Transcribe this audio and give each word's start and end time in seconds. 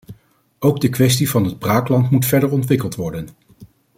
Ook 0.59 0.81
de 0.81 0.89
kwestie 0.89 1.29
van 1.29 1.43
het 1.43 1.59
braakland 1.59 2.11
moet 2.11 2.25
verder 2.25 2.51
ontwikkeld 2.51 2.95
worden. 2.95 3.27